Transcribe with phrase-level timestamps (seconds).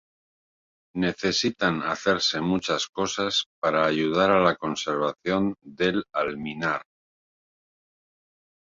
[1.03, 6.81] Necesitan hacerse muchas cosas para ayudar a la conservación del alminar.